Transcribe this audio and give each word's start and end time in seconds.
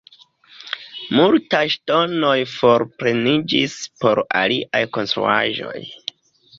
Multaj 1.19 1.59
ŝtonoj 1.75 2.33
forpreniĝis 2.55 3.79
por 4.03 4.25
aliaj 4.45 4.85
konstruaĵoj. 4.99 5.81